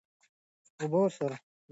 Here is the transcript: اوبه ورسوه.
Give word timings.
اوبه 0.79 0.97
ورسوه. 1.01 1.35